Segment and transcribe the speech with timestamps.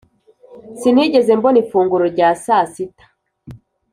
[0.79, 3.05] sinigeze mbona ifunguro rya saa sita.